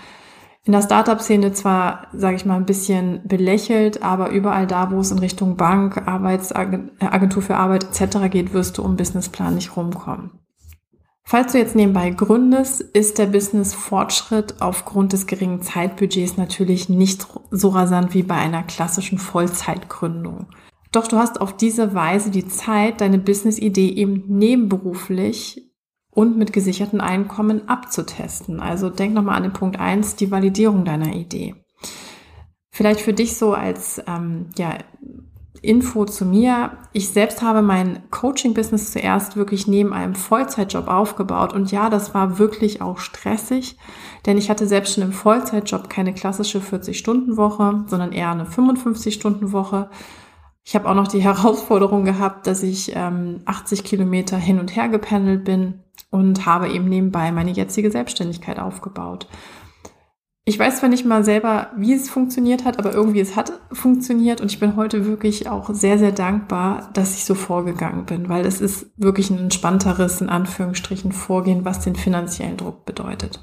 in 0.64 0.73
der 0.73 0.83
Startup-Szene 0.83 1.52
zwar, 1.52 2.09
sage 2.12 2.37
ich 2.37 2.45
mal, 2.45 2.57
ein 2.57 2.67
bisschen 2.67 3.23
belächelt, 3.25 4.02
aber 4.02 4.31
überall 4.31 4.67
da, 4.67 4.90
wo 4.90 5.00
es 5.00 5.11
in 5.11 5.19
Richtung 5.19 5.57
Bank, 5.57 6.07
Arbeitsagentur 6.07 7.43
für 7.43 7.57
Arbeit 7.57 7.85
etc. 7.85 8.29
geht, 8.31 8.52
wirst 8.52 8.76
du 8.76 8.83
um 8.83 8.97
Businessplan 8.97 9.55
nicht 9.55 9.76
rumkommen. 9.76 10.33
Falls 11.31 11.53
du 11.53 11.59
jetzt 11.59 11.77
nebenbei 11.77 12.11
gründest, 12.11 12.81
ist 12.81 13.19
der 13.19 13.27
Business-Fortschritt 13.27 14.61
aufgrund 14.61 15.13
des 15.13 15.29
geringen 15.29 15.63
Zeitbudgets 15.63 16.37
natürlich 16.37 16.89
nicht 16.89 17.25
so 17.53 17.69
rasant 17.69 18.15
wie 18.15 18.25
bei 18.25 18.35
einer 18.35 18.65
klassischen 18.65 19.19
Vollzeitgründung. 19.19 20.49
Doch 20.91 21.07
du 21.07 21.19
hast 21.19 21.41
auf 21.41 21.57
diese 21.57 21.95
Weise 21.95 22.33
die 22.33 22.49
Zeit, 22.49 23.01
deine 23.01 23.19
Business-Idee 23.19 23.91
eben 23.91 24.25
nebenberuflich 24.27 25.71
und 26.11 26.37
mit 26.37 26.53
gesicherten 26.53 27.01
Einkommen 27.01 27.69
abzutesten. 27.69 28.59
Also 28.59 28.91
denk 28.91 29.15
nochmal 29.15 29.37
an 29.37 29.45
den 29.45 29.53
Punkt 29.53 29.79
eins: 29.79 30.17
die 30.17 30.33
Validierung 30.33 30.85
deiner 30.85 31.15
Idee. 31.15 31.55
Vielleicht 32.73 33.03
für 33.03 33.13
dich 33.13 33.37
so 33.37 33.55
als 33.55 34.03
ähm, 34.09 34.47
ja, 34.59 34.79
Info 35.62 36.04
zu 36.04 36.25
mir. 36.25 36.73
Ich 36.92 37.11
selbst 37.11 37.42
habe 37.42 37.61
mein 37.61 38.02
Coaching-Business 38.11 38.92
zuerst 38.92 39.37
wirklich 39.37 39.66
neben 39.66 39.92
einem 39.92 40.14
Vollzeitjob 40.14 40.88
aufgebaut. 40.88 41.52
Und 41.52 41.71
ja, 41.71 41.90
das 41.90 42.14
war 42.14 42.38
wirklich 42.38 42.80
auch 42.80 42.99
stressig, 42.99 43.76
denn 44.26 44.38
ich 44.38 44.49
hatte 44.49 44.66
selbst 44.66 44.95
schon 44.95 45.04
im 45.04 45.12
Vollzeitjob 45.12 45.90
keine 45.90 46.14
klassische 46.14 46.61
40-Stunden-Woche, 46.61 47.85
sondern 47.87 48.12
eher 48.12 48.30
eine 48.30 48.45
55-Stunden-Woche. 48.45 49.90
Ich 50.64 50.75
habe 50.75 50.88
auch 50.88 50.95
noch 50.95 51.09
die 51.09 51.21
Herausforderung 51.23 52.04
gehabt, 52.04 52.47
dass 52.47 52.62
ich 52.62 52.92
ähm, 52.95 53.42
80 53.45 53.85
Kilometer 53.85 54.37
hin 54.38 54.61
und 54.61 54.75
her 54.76 54.88
gependelt 54.88 55.45
bin 55.45 55.80
und 56.11 56.47
habe 56.47 56.71
eben 56.71 56.88
nebenbei 56.88 57.33
meine 57.33 57.50
jetzige 57.50 57.90
Selbstständigkeit 57.90 58.59
aufgebaut. 58.59 59.26
Ich 60.50 60.59
weiß 60.59 60.80
zwar 60.80 60.88
nicht 60.88 61.07
mal 61.07 61.23
selber, 61.23 61.69
wie 61.76 61.95
es 61.95 62.11
funktioniert 62.11 62.64
hat, 62.64 62.80
aber 62.80 62.92
irgendwie 62.92 63.21
es 63.21 63.37
hat 63.37 63.52
funktioniert 63.71 64.40
und 64.40 64.50
ich 64.50 64.59
bin 64.59 64.75
heute 64.75 65.07
wirklich 65.07 65.49
auch 65.49 65.73
sehr, 65.73 65.97
sehr 65.97 66.11
dankbar, 66.11 66.90
dass 66.92 67.14
ich 67.14 67.25
so 67.25 67.37
vorgegangen 67.37 68.04
bin, 68.04 68.28
weil 68.28 68.45
es 68.45 68.61
ist 68.61 68.90
wirklich 68.97 69.30
ein 69.30 69.38
entspannteres, 69.38 70.21
in 70.21 70.28
Anführungsstrichen, 70.28 71.12
Vorgehen, 71.12 71.64
was 71.64 71.85
den 71.85 71.95
finanziellen 71.95 72.57
Druck 72.57 72.85
bedeutet. 72.85 73.38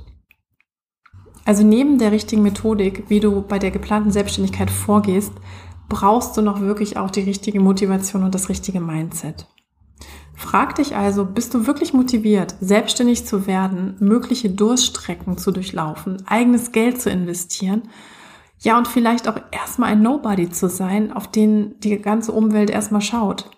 Also 1.45 1.63
neben 1.63 1.97
der 1.97 2.11
richtigen 2.11 2.43
Methodik, 2.43 3.05
wie 3.07 3.21
du 3.21 3.41
bei 3.41 3.57
der 3.57 3.71
geplanten 3.71 4.11
Selbstständigkeit 4.11 4.69
vorgehst, 4.69 5.31
brauchst 5.87 6.35
du 6.35 6.41
noch 6.41 6.59
wirklich 6.59 6.97
auch 6.97 7.09
die 7.09 7.21
richtige 7.21 7.61
Motivation 7.61 8.25
und 8.25 8.35
das 8.35 8.49
richtige 8.49 8.81
Mindset. 8.81 9.47
Frag 10.37 10.75
dich 10.75 10.95
also, 10.95 11.25
bist 11.25 11.55
du 11.55 11.65
wirklich 11.65 11.93
motiviert, 11.93 12.55
selbstständig 12.61 13.25
zu 13.25 13.47
werden, 13.47 13.95
mögliche 13.99 14.51
Durststrecken 14.51 15.39
zu 15.39 15.51
durchlaufen, 15.51 16.21
eigenes 16.27 16.71
Geld 16.71 17.01
zu 17.01 17.09
investieren? 17.09 17.89
Ja, 18.59 18.77
und 18.77 18.87
vielleicht 18.87 19.27
auch 19.27 19.37
erstmal 19.51 19.91
ein 19.91 20.03
Nobody 20.03 20.47
zu 20.51 20.69
sein, 20.69 21.11
auf 21.11 21.27
den 21.27 21.79
die 21.79 21.99
ganze 21.99 22.33
Umwelt 22.33 22.69
erstmal 22.69 23.01
schaut. 23.01 23.49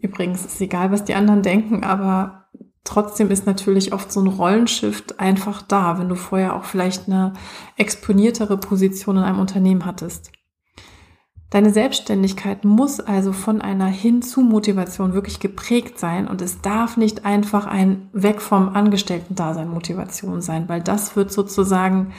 Übrigens 0.00 0.46
ist 0.46 0.58
egal, 0.62 0.90
was 0.90 1.04
die 1.04 1.14
anderen 1.14 1.42
denken, 1.42 1.84
aber 1.84 2.46
trotzdem 2.82 3.30
ist 3.30 3.44
natürlich 3.44 3.92
oft 3.92 4.10
so 4.10 4.20
ein 4.20 4.26
Rollenshift 4.26 5.20
einfach 5.20 5.60
da, 5.60 5.98
wenn 5.98 6.08
du 6.08 6.14
vorher 6.14 6.56
auch 6.56 6.64
vielleicht 6.64 7.08
eine 7.08 7.34
exponiertere 7.76 8.56
Position 8.56 9.18
in 9.18 9.22
einem 9.22 9.38
Unternehmen 9.38 9.84
hattest. 9.84 10.32
Deine 11.52 11.70
Selbstständigkeit 11.70 12.64
muss 12.64 12.98
also 12.98 13.34
von 13.34 13.60
einer 13.60 13.84
Hin-zu-Motivation 13.86 15.12
wirklich 15.12 15.38
geprägt 15.38 15.98
sein 15.98 16.26
und 16.26 16.40
es 16.40 16.62
darf 16.62 16.96
nicht 16.96 17.26
einfach 17.26 17.66
ein 17.66 18.08
Weg 18.14 18.40
vom 18.40 18.70
Angestellten-Dasein 18.70 19.68
Motivation 19.68 20.40
sein, 20.40 20.70
weil 20.70 20.80
das 20.80 21.14
wird 21.14 21.30
sozusagen 21.30 22.14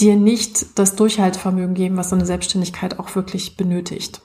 dir 0.00 0.16
nicht 0.16 0.80
das 0.80 0.96
Durchhaltevermögen 0.96 1.76
geben, 1.76 1.96
was 1.96 2.10
so 2.10 2.16
eine 2.16 2.26
Selbstständigkeit 2.26 2.98
auch 2.98 3.14
wirklich 3.14 3.56
benötigt. 3.56 4.20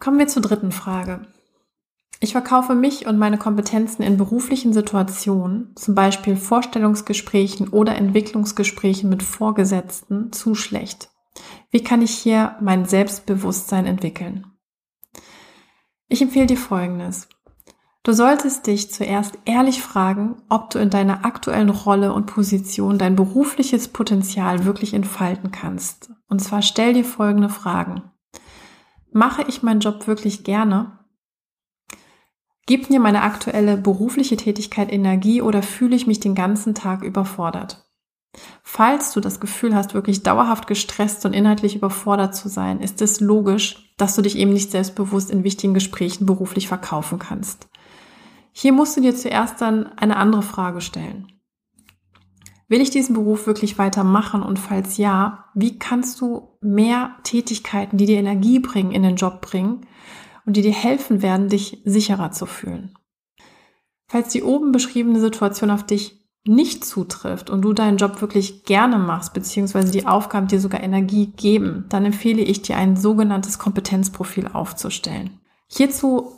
Kommen 0.00 0.18
wir 0.18 0.28
zur 0.28 0.40
dritten 0.40 0.72
Frage. 0.72 1.26
Ich 2.20 2.32
verkaufe 2.32 2.74
mich 2.74 3.06
und 3.06 3.18
meine 3.18 3.36
Kompetenzen 3.36 4.02
in 4.02 4.16
beruflichen 4.16 4.72
Situationen, 4.72 5.76
zum 5.76 5.94
Beispiel 5.94 6.34
Vorstellungsgesprächen 6.34 7.68
oder 7.68 7.94
Entwicklungsgesprächen 7.94 9.10
mit 9.10 9.22
Vorgesetzten, 9.22 10.32
zu 10.32 10.54
schlecht. 10.54 11.10
Wie 11.70 11.82
kann 11.82 12.02
ich 12.02 12.12
hier 12.12 12.56
mein 12.60 12.84
Selbstbewusstsein 12.86 13.86
entwickeln? 13.86 14.46
Ich 16.08 16.22
empfehle 16.22 16.46
dir 16.46 16.56
Folgendes. 16.56 17.28
Du 18.06 18.12
solltest 18.12 18.68
dich 18.68 18.92
zuerst 18.92 19.36
ehrlich 19.46 19.82
fragen, 19.82 20.40
ob 20.48 20.70
du 20.70 20.78
in 20.78 20.90
deiner 20.90 21.24
aktuellen 21.24 21.70
Rolle 21.70 22.12
und 22.12 22.26
Position 22.26 22.98
dein 22.98 23.16
berufliches 23.16 23.88
Potenzial 23.88 24.64
wirklich 24.64 24.94
entfalten 24.94 25.50
kannst. 25.50 26.12
Und 26.28 26.40
zwar 26.40 26.62
stell 26.62 26.94
dir 26.94 27.04
folgende 27.04 27.48
Fragen. 27.48 28.04
Mache 29.10 29.42
ich 29.48 29.64
meinen 29.64 29.80
Job 29.80 30.06
wirklich 30.06 30.44
gerne? 30.44 31.00
Gibt 32.66 32.90
mir 32.90 33.00
meine 33.00 33.22
aktuelle 33.22 33.76
berufliche 33.76 34.36
Tätigkeit 34.36 34.92
Energie 34.92 35.42
oder 35.42 35.62
fühle 35.62 35.96
ich 35.96 36.06
mich 36.06 36.20
den 36.20 36.36
ganzen 36.36 36.76
Tag 36.76 37.02
überfordert? 37.02 37.85
Falls 38.62 39.12
du 39.12 39.20
das 39.20 39.40
Gefühl 39.40 39.74
hast, 39.74 39.94
wirklich 39.94 40.22
dauerhaft 40.22 40.66
gestresst 40.66 41.24
und 41.24 41.32
inhaltlich 41.32 41.76
überfordert 41.76 42.34
zu 42.34 42.48
sein, 42.48 42.80
ist 42.80 43.00
es 43.02 43.20
logisch, 43.20 43.92
dass 43.96 44.16
du 44.16 44.22
dich 44.22 44.36
eben 44.36 44.52
nicht 44.52 44.70
selbstbewusst 44.70 45.30
in 45.30 45.44
wichtigen 45.44 45.74
Gesprächen 45.74 46.26
beruflich 46.26 46.68
verkaufen 46.68 47.18
kannst. 47.18 47.68
Hier 48.52 48.72
musst 48.72 48.96
du 48.96 49.00
dir 49.00 49.14
zuerst 49.14 49.60
dann 49.60 49.86
eine 49.98 50.16
andere 50.16 50.42
Frage 50.42 50.80
stellen. 50.80 51.26
Will 52.68 52.80
ich 52.80 52.90
diesen 52.90 53.14
Beruf 53.14 53.46
wirklich 53.46 53.78
weitermachen 53.78 54.42
und 54.42 54.58
falls 54.58 54.96
ja, 54.96 55.44
wie 55.54 55.78
kannst 55.78 56.20
du 56.20 56.58
mehr 56.60 57.14
Tätigkeiten, 57.22 57.96
die 57.96 58.06
dir 58.06 58.18
Energie 58.18 58.58
bringen, 58.58 58.90
in 58.90 59.04
den 59.04 59.16
Job 59.16 59.40
bringen 59.40 59.86
und 60.46 60.56
die 60.56 60.62
dir 60.62 60.72
helfen 60.72 61.22
werden, 61.22 61.48
dich 61.48 61.82
sicherer 61.84 62.32
zu 62.32 62.44
fühlen? 62.46 62.94
Falls 64.08 64.30
die 64.30 64.42
oben 64.42 64.72
beschriebene 64.72 65.20
Situation 65.20 65.70
auf 65.70 65.84
dich 65.84 66.25
nicht 66.48 66.84
zutrifft 66.84 67.50
und 67.50 67.62
du 67.62 67.72
deinen 67.72 67.96
Job 67.96 68.20
wirklich 68.20 68.64
gerne 68.64 68.98
machst, 68.98 69.34
beziehungsweise 69.34 69.90
die 69.90 70.06
Aufgaben 70.06 70.48
dir 70.48 70.60
sogar 70.60 70.82
Energie 70.82 71.26
geben, 71.26 71.86
dann 71.88 72.04
empfehle 72.04 72.42
ich 72.42 72.62
dir 72.62 72.76
ein 72.76 72.96
sogenanntes 72.96 73.58
Kompetenzprofil 73.58 74.48
aufzustellen. 74.52 75.40
Hierzu 75.68 76.32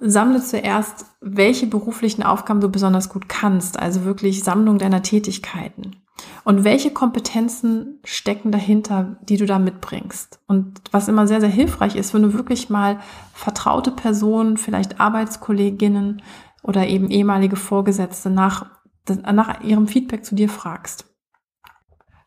sammle 0.00 0.42
zuerst, 0.42 1.06
welche 1.20 1.66
beruflichen 1.66 2.22
Aufgaben 2.22 2.60
du 2.60 2.68
besonders 2.68 3.08
gut 3.08 3.28
kannst, 3.28 3.78
also 3.78 4.04
wirklich 4.04 4.42
Sammlung 4.42 4.78
deiner 4.78 5.02
Tätigkeiten. 5.02 5.96
Und 6.44 6.64
welche 6.64 6.90
Kompetenzen 6.90 8.00
stecken 8.04 8.50
dahinter, 8.50 9.16
die 9.22 9.36
du 9.36 9.46
da 9.46 9.58
mitbringst? 9.58 10.40
Und 10.46 10.80
was 10.90 11.08
immer 11.08 11.26
sehr, 11.26 11.40
sehr 11.40 11.50
hilfreich 11.50 11.96
ist, 11.96 12.14
wenn 12.14 12.22
du 12.22 12.34
wirklich 12.34 12.70
mal 12.70 13.00
vertraute 13.32 13.90
Personen, 13.90 14.56
vielleicht 14.56 15.00
Arbeitskolleginnen 15.00 16.22
oder 16.62 16.86
eben 16.88 17.10
ehemalige 17.10 17.56
Vorgesetzte 17.56 18.30
nach 18.30 18.66
nach 19.16 19.62
ihrem 19.62 19.86
Feedback 19.86 20.24
zu 20.24 20.34
dir 20.34 20.48
fragst. 20.48 21.06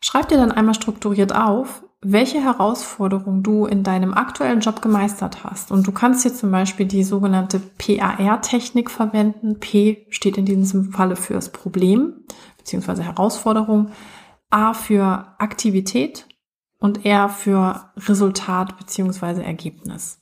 Schreib 0.00 0.28
dir 0.28 0.36
dann 0.36 0.52
einmal 0.52 0.74
strukturiert 0.74 1.34
auf, 1.34 1.82
welche 2.02 2.42
Herausforderungen 2.42 3.42
du 3.42 3.64
in 3.64 3.82
deinem 3.82 4.12
aktuellen 4.12 4.60
Job 4.60 4.82
gemeistert 4.82 5.42
hast. 5.42 5.72
Und 5.72 5.86
du 5.86 5.92
kannst 5.92 6.22
hier 6.22 6.34
zum 6.34 6.50
Beispiel 6.50 6.84
die 6.84 7.02
sogenannte 7.02 7.58
PAR-Technik 7.58 8.90
verwenden. 8.90 9.58
P 9.58 10.06
steht 10.10 10.36
in 10.36 10.44
diesem 10.44 10.92
Falle 10.92 11.16
für 11.16 11.32
das 11.32 11.50
Problem 11.50 12.24
bzw. 12.58 13.02
Herausforderung, 13.02 13.90
A 14.50 14.74
für 14.74 15.34
Aktivität 15.38 16.28
und 16.78 17.06
R 17.06 17.30
für 17.30 17.90
Resultat 17.96 18.76
bzw. 18.76 19.42
Ergebnis. 19.42 20.20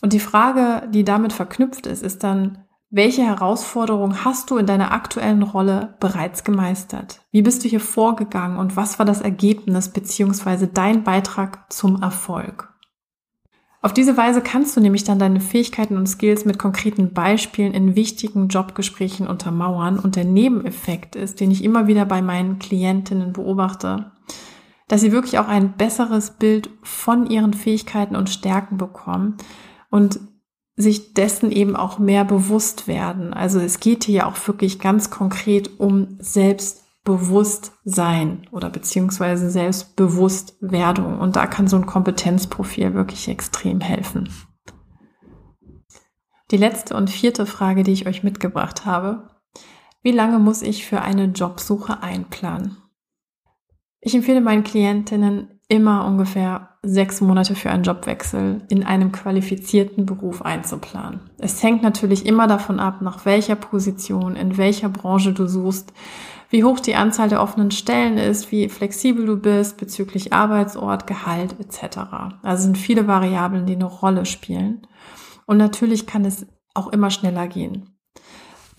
Und 0.00 0.12
die 0.12 0.20
Frage, 0.20 0.88
die 0.90 1.02
damit 1.02 1.32
verknüpft 1.32 1.86
ist, 1.86 2.04
ist 2.04 2.22
dann, 2.22 2.58
welche 2.90 3.22
Herausforderung 3.22 4.24
hast 4.24 4.50
du 4.50 4.58
in 4.58 4.66
deiner 4.66 4.92
aktuellen 4.92 5.42
Rolle 5.42 5.96
bereits 5.98 6.44
gemeistert? 6.44 7.20
Wie 7.32 7.42
bist 7.42 7.64
du 7.64 7.68
hier 7.68 7.80
vorgegangen 7.80 8.58
und 8.58 8.76
was 8.76 8.98
war 8.98 9.06
das 9.06 9.20
Ergebnis 9.20 9.88
bzw. 9.88 10.68
dein 10.72 11.02
Beitrag 11.02 11.72
zum 11.72 12.00
Erfolg? 12.00 12.72
Auf 13.82 13.92
diese 13.92 14.16
Weise 14.16 14.40
kannst 14.40 14.76
du 14.76 14.80
nämlich 14.80 15.04
dann 15.04 15.18
deine 15.18 15.40
Fähigkeiten 15.40 15.96
und 15.96 16.08
Skills 16.08 16.44
mit 16.44 16.58
konkreten 16.58 17.12
Beispielen 17.12 17.72
in 17.72 17.94
wichtigen 17.94 18.48
Jobgesprächen 18.48 19.28
untermauern 19.28 19.98
und 19.98 20.16
der 20.16 20.24
Nebeneffekt 20.24 21.14
ist, 21.14 21.40
den 21.40 21.50
ich 21.50 21.62
immer 21.62 21.86
wieder 21.86 22.04
bei 22.04 22.22
meinen 22.22 22.58
Klientinnen 22.58 23.32
beobachte, 23.32 24.12
dass 24.88 25.02
sie 25.02 25.12
wirklich 25.12 25.38
auch 25.38 25.48
ein 25.48 25.76
besseres 25.76 26.32
Bild 26.32 26.70
von 26.82 27.26
ihren 27.26 27.52
Fähigkeiten 27.52 28.16
und 28.16 28.30
Stärken 28.30 28.76
bekommen 28.76 29.36
und 29.90 30.18
sich 30.76 31.14
dessen 31.14 31.50
eben 31.50 31.74
auch 31.74 31.98
mehr 31.98 32.24
bewusst 32.24 32.86
werden. 32.86 33.32
Also 33.32 33.58
es 33.60 33.80
geht 33.80 34.04
hier 34.04 34.26
auch 34.26 34.36
wirklich 34.46 34.78
ganz 34.78 35.08
konkret 35.10 35.80
um 35.80 36.18
Selbstbewusstsein 36.20 38.46
oder 38.50 38.68
beziehungsweise 38.68 39.48
Selbstbewusstwerdung. 39.48 41.18
Und 41.18 41.36
da 41.36 41.46
kann 41.46 41.66
so 41.66 41.76
ein 41.76 41.86
Kompetenzprofil 41.86 42.92
wirklich 42.92 43.28
extrem 43.28 43.80
helfen. 43.80 44.28
Die 46.50 46.58
letzte 46.58 46.94
und 46.94 47.08
vierte 47.10 47.46
Frage, 47.46 47.82
die 47.82 47.92
ich 47.92 48.06
euch 48.06 48.22
mitgebracht 48.22 48.84
habe. 48.84 49.30
Wie 50.02 50.12
lange 50.12 50.38
muss 50.38 50.60
ich 50.62 50.86
für 50.86 51.00
eine 51.00 51.24
Jobsuche 51.24 52.02
einplanen? 52.02 52.76
Ich 54.00 54.14
empfehle 54.14 54.42
meinen 54.42 54.62
Klientinnen 54.62 55.55
immer 55.68 56.04
ungefähr 56.04 56.76
sechs 56.82 57.20
Monate 57.20 57.56
für 57.56 57.70
einen 57.70 57.82
Jobwechsel 57.82 58.62
in 58.68 58.84
einem 58.84 59.10
qualifizierten 59.10 60.06
Beruf 60.06 60.42
einzuplanen. 60.42 61.20
Es 61.38 61.62
hängt 61.62 61.82
natürlich 61.82 62.24
immer 62.24 62.46
davon 62.46 62.78
ab, 62.78 63.02
nach 63.02 63.24
welcher 63.24 63.56
Position, 63.56 64.36
in 64.36 64.56
welcher 64.56 64.88
Branche 64.88 65.32
du 65.32 65.46
suchst, 65.46 65.92
wie 66.50 66.62
hoch 66.62 66.78
die 66.78 66.94
Anzahl 66.94 67.28
der 67.28 67.42
offenen 67.42 67.72
Stellen 67.72 68.18
ist, 68.18 68.52
wie 68.52 68.68
flexibel 68.68 69.26
du 69.26 69.36
bist 69.36 69.78
bezüglich 69.78 70.32
Arbeitsort, 70.32 71.08
Gehalt 71.08 71.56
etc. 71.58 71.98
Also 72.42 72.62
sind 72.62 72.78
viele 72.78 73.08
Variablen, 73.08 73.66
die 73.66 73.74
eine 73.74 73.86
Rolle 73.86 74.26
spielen. 74.26 74.86
Und 75.46 75.56
natürlich 75.56 76.06
kann 76.06 76.24
es 76.24 76.46
auch 76.74 76.92
immer 76.92 77.10
schneller 77.10 77.48
gehen. 77.48 77.96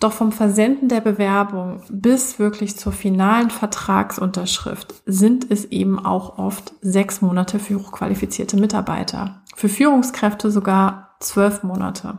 Doch 0.00 0.12
vom 0.12 0.30
Versenden 0.30 0.88
der 0.88 1.00
Bewerbung 1.00 1.82
bis 1.90 2.38
wirklich 2.38 2.76
zur 2.76 2.92
finalen 2.92 3.50
Vertragsunterschrift 3.50 4.94
sind 5.06 5.50
es 5.50 5.64
eben 5.66 5.98
auch 6.04 6.38
oft 6.38 6.72
sechs 6.80 7.20
Monate 7.20 7.58
für 7.58 7.80
hochqualifizierte 7.80 8.56
Mitarbeiter. 8.56 9.42
Für 9.56 9.68
Führungskräfte 9.68 10.52
sogar 10.52 11.16
zwölf 11.18 11.64
Monate. 11.64 12.18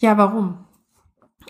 Ja, 0.00 0.18
warum? 0.18 0.58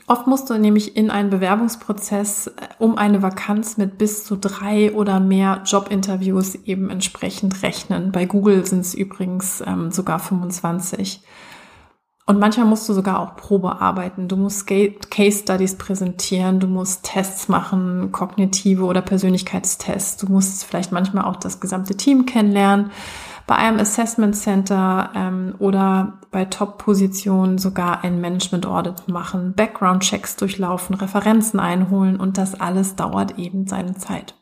Oft 0.06 0.26
musst 0.26 0.50
du 0.50 0.58
nämlich 0.58 0.96
in 0.96 1.10
einen 1.10 1.30
Bewerbungsprozess 1.30 2.48
äh, 2.48 2.52
um 2.78 2.98
eine 2.98 3.22
Vakanz 3.22 3.78
mit 3.78 3.96
bis 3.96 4.24
zu 4.24 4.36
drei 4.36 4.92
oder 4.92 5.18
mehr 5.18 5.62
Jobinterviews 5.64 6.56
eben 6.66 6.90
entsprechend 6.90 7.62
rechnen. 7.62 8.12
Bei 8.12 8.26
Google 8.26 8.66
sind 8.66 8.80
es 8.80 8.94
übrigens 8.94 9.62
ähm, 9.66 9.90
sogar 9.90 10.18
25. 10.18 11.22
Und 12.26 12.40
manchmal 12.40 12.66
musst 12.66 12.88
du 12.88 12.94
sogar 12.94 13.20
auch 13.20 13.36
Probe 13.36 13.82
arbeiten. 13.82 14.28
Du 14.28 14.36
musst 14.36 14.66
Case 14.66 15.38
Studies 15.42 15.76
präsentieren, 15.76 16.58
du 16.58 16.66
musst 16.66 17.04
Tests 17.04 17.48
machen, 17.48 18.12
kognitive 18.12 18.84
oder 18.84 19.02
Persönlichkeitstests. 19.02 20.16
Du 20.16 20.32
musst 20.32 20.64
vielleicht 20.64 20.90
manchmal 20.90 21.24
auch 21.26 21.36
das 21.36 21.60
gesamte 21.60 21.96
Team 21.96 22.24
kennenlernen. 22.24 22.90
Bei 23.46 23.56
einem 23.56 23.78
Assessment 23.78 24.34
Center 24.36 25.10
ähm, 25.14 25.54
oder 25.58 26.20
bei 26.30 26.46
Top-Positionen 26.46 27.58
sogar 27.58 28.02
ein 28.02 28.18
Management 28.22 28.64
Audit 28.64 29.06
machen, 29.06 29.52
Background-Checks 29.54 30.36
durchlaufen, 30.36 30.94
Referenzen 30.94 31.60
einholen 31.60 32.18
und 32.18 32.38
das 32.38 32.58
alles 32.58 32.96
dauert 32.96 33.38
eben 33.38 33.66
seine 33.66 33.96
Zeit. 33.96 34.34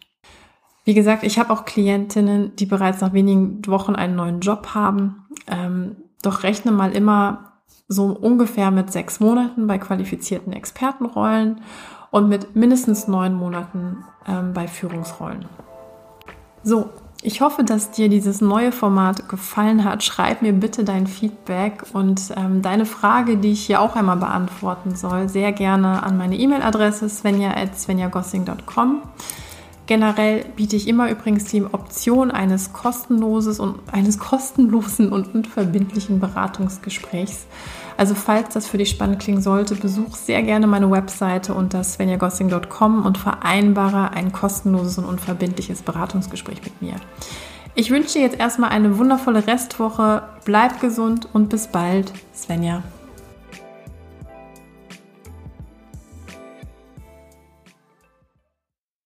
Wie 0.84 0.94
gesagt, 0.94 1.24
ich 1.24 1.36
habe 1.40 1.52
auch 1.52 1.64
Klientinnen, 1.64 2.54
die 2.54 2.66
bereits 2.66 3.00
nach 3.00 3.12
wenigen 3.12 3.66
Wochen 3.66 3.96
einen 3.96 4.14
neuen 4.14 4.38
Job 4.38 4.68
haben. 4.72 5.26
Ähm, 5.48 5.96
doch 6.22 6.44
rechne 6.44 6.70
mal 6.70 6.92
immer 6.92 7.51
so 7.88 8.06
ungefähr 8.06 8.70
mit 8.70 8.92
sechs 8.92 9.20
Monaten 9.20 9.66
bei 9.66 9.78
qualifizierten 9.78 10.52
Expertenrollen 10.52 11.60
und 12.10 12.28
mit 12.28 12.56
mindestens 12.56 13.08
neun 13.08 13.34
Monaten 13.34 14.04
ähm, 14.26 14.52
bei 14.52 14.68
Führungsrollen. 14.68 15.46
So, 16.62 16.90
ich 17.24 17.40
hoffe, 17.40 17.62
dass 17.62 17.92
dir 17.92 18.08
dieses 18.08 18.40
neue 18.40 18.72
Format 18.72 19.28
gefallen 19.28 19.84
hat. 19.84 20.02
Schreib 20.02 20.42
mir 20.42 20.52
bitte 20.52 20.82
dein 20.82 21.06
Feedback 21.06 21.84
und 21.92 22.20
ähm, 22.36 22.62
deine 22.62 22.84
Frage, 22.84 23.36
die 23.36 23.52
ich 23.52 23.64
hier 23.64 23.80
auch 23.80 23.94
einmal 23.94 24.16
beantworten 24.16 24.96
soll, 24.96 25.28
sehr 25.28 25.52
gerne 25.52 26.02
an 26.02 26.18
meine 26.18 26.36
E-Mail-Adresse 26.36 27.08
svenja.svenjagossing.com. 27.08 29.02
Generell 29.86 30.44
biete 30.56 30.76
ich 30.76 30.86
immer 30.86 31.10
übrigens 31.10 31.46
die 31.46 31.64
Option 31.64 32.30
eines 32.30 32.72
kostenloses 32.72 33.58
und 33.58 33.80
eines 33.92 34.18
kostenlosen 34.18 35.12
und 35.12 35.34
unverbindlichen 35.34 36.20
Beratungsgesprächs. 36.20 37.46
Also 37.96 38.14
falls 38.14 38.54
das 38.54 38.66
für 38.66 38.78
dich 38.78 38.90
spannend 38.90 39.20
klingen 39.20 39.42
sollte, 39.42 39.74
besuch 39.74 40.14
sehr 40.16 40.42
gerne 40.42 40.66
meine 40.66 40.90
Webseite 40.90 41.54
unter 41.54 41.82
svenjagossing.com 41.82 43.04
und 43.04 43.18
vereinbare 43.18 44.12
ein 44.12 44.32
kostenloses 44.32 44.98
und 44.98 45.04
unverbindliches 45.04 45.82
Beratungsgespräch 45.82 46.62
mit 46.64 46.80
mir. 46.80 46.94
Ich 47.74 47.90
wünsche 47.90 48.14
dir 48.14 48.22
jetzt 48.22 48.38
erstmal 48.38 48.70
eine 48.70 48.98
wundervolle 48.98 49.46
Restwoche, 49.46 50.22
bleib 50.44 50.80
gesund 50.80 51.28
und 51.32 51.48
bis 51.48 51.68
bald, 51.68 52.12
Svenja. 52.34 52.82